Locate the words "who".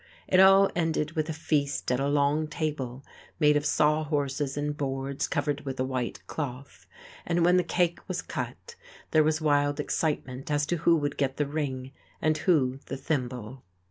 10.77-10.95, 12.39-12.79